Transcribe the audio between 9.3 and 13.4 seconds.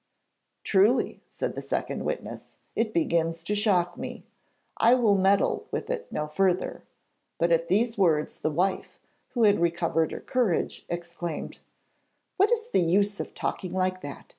who had recovered her courage, exclaimed: 'What is the use of